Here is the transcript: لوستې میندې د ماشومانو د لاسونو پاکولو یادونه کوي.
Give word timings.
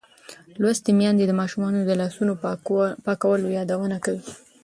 لوستې 0.61 0.91
میندې 0.99 1.25
د 1.27 1.31
ماشومانو 1.41 1.79
د 1.85 1.91
لاسونو 2.01 2.33
پاکولو 3.05 3.47
یادونه 3.57 3.97
کوي. 4.05 4.23